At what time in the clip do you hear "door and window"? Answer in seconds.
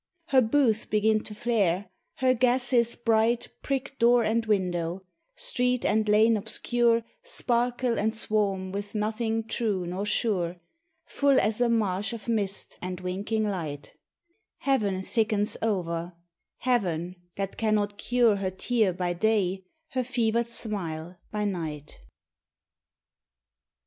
3.99-5.01